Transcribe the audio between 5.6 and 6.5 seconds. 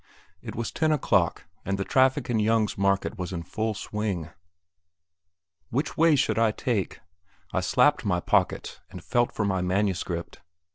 Which way should I